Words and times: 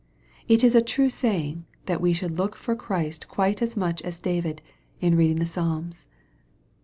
It 0.47 0.63
is 0.63 0.73
a 0.73 0.81
true 0.81 1.09
raying, 1.21 1.65
that 1.85 2.01
we 2.01 2.11
should 2.11 2.35
look 2.35 2.55
for 2.55 2.75
Christ 2.75 3.27
quite 3.27 3.61
as 3.61 3.77
much 3.77 4.01
as 4.01 4.17
David, 4.17 4.63
in 4.99 5.15
reading 5.15 5.37
the 5.37 5.45
Psalms. 5.45 6.07